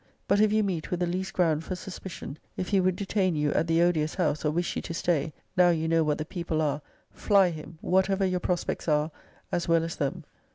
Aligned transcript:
But 0.27 0.41
if 0.41 0.51
you 0.51 0.63
meet 0.63 0.89
with 0.89 0.99
the 0.99 1.05
least 1.05 1.31
ground 1.33 1.63
for 1.63 1.75
suspicion; 1.75 2.39
if 2.57 2.69
he 2.69 2.79
would 2.81 2.95
detain 2.95 3.35
you 3.35 3.51
at 3.53 3.67
the 3.67 3.83
odious 3.83 4.15
house, 4.15 4.43
or 4.43 4.49
wish 4.49 4.75
you 4.75 4.81
to 4.81 4.95
stay, 4.95 5.31
now 5.55 5.69
you 5.69 5.87
know 5.87 6.03
what 6.03 6.17
>>> 6.17 6.17
the 6.17 6.25
people 6.25 6.59
are; 6.59 6.81
fly 7.11 7.51
him, 7.51 7.77
whatever 7.81 8.25
your 8.25 8.39
prospects 8.39 8.87
are, 8.87 9.11
as 9.51 9.67
well 9.67 9.83
as 9.83 9.97
them. 9.97 10.23